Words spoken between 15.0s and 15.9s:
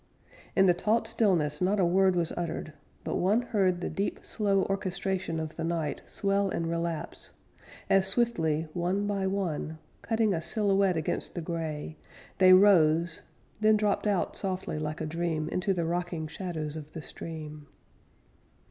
a dream Into the